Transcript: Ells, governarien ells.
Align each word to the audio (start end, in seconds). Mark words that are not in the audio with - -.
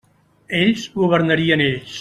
Ells, 0.61 0.87
governarien 0.95 1.67
ells. 1.71 1.89